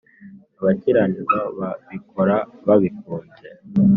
abakiranirwa 0.59 1.37
babikora 1.59 2.35
babikunze 2.67 3.47